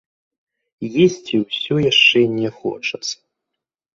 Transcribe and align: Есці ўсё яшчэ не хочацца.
Есці 1.03 1.35
ўсё 1.43 1.75
яшчэ 1.91 2.19
не 2.39 2.49
хочацца. 2.61 3.13